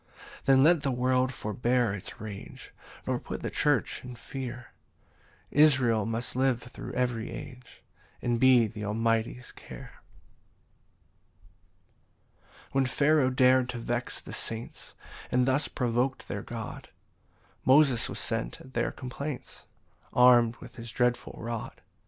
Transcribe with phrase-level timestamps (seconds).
[0.15, 2.73] 8 Then let the world forbear its rage,
[3.05, 4.71] Nor put the church in fear:
[5.51, 7.83] Israel must live thro' every age,
[8.19, 10.97] And be th' Almighty's care.] PAUSE
[11.29, 12.41] I.
[12.41, 14.95] 9 When Pharaoh dar'd to vex the saints,
[15.31, 16.89] And thus provok'd their God,
[17.63, 19.65] Moses was sent at their complaints,
[20.13, 21.79] Arm'd with his dreadful rod.